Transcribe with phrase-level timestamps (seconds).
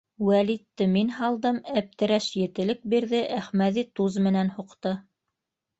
[0.27, 5.01] Вәлитте мин һалдым, Әптерәш етелек бирҙе, Әхмәҙи туз менән һуҡты!